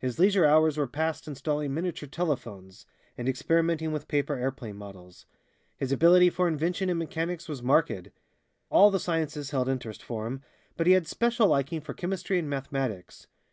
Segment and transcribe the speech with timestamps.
[0.00, 2.86] His leisure hours were passed installing miniature telephones,
[3.16, 5.26] and experimenting with paper airplane models.
[5.76, 8.08] His ability for invention and mechanics was marked.
[8.68, 10.42] All the sciences held interest for him,
[10.76, 13.28] but he had special liking for chemistry and mathematics.